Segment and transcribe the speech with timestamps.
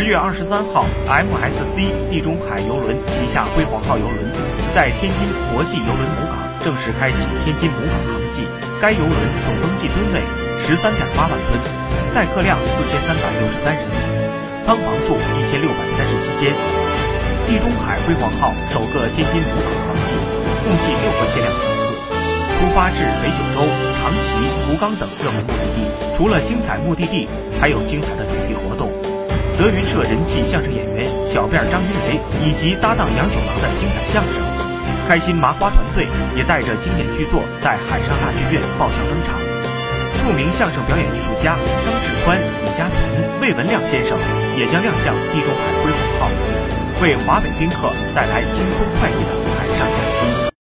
[0.00, 4.32] 十月二十三号，MSC 地中海邮轮旗下辉煌号邮轮
[4.72, 8.48] 在天津国际邮轮母港正式开启天津母港航季。
[8.80, 9.12] 该邮轮
[9.44, 10.24] 总登记吨位
[10.56, 11.52] 十三点八万吨，
[12.08, 13.84] 载客量四千三百六十三人，
[14.64, 16.56] 舱房数一千六百三十七间。
[17.44, 20.16] 地中海辉煌号首个天津母港航季，
[20.64, 21.92] 共计六个限量航次，
[22.56, 23.68] 出发至北九州、
[24.00, 24.32] 长崎、
[24.64, 25.84] 福冈等热门目的地。
[26.16, 27.28] 除了精彩目的地，
[27.60, 28.79] 还有精彩的主题活动。
[29.60, 34.40] 德云社人气相声演员小辫张云雷以及搭档杨九郎的精彩相声，
[35.06, 39.36] 开心麻花团队也带着经典剧作在海上大剧院爆笑登场。
[40.24, 43.04] 著名相声表演艺术家张志宽、李嘉存、
[43.42, 44.16] 魏文亮先生
[44.56, 46.30] 也将亮相地中海辉煌号，
[47.02, 49.19] 为华北宾客带来轻松快乐。